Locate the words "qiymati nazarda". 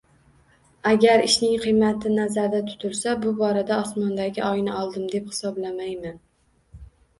1.65-2.63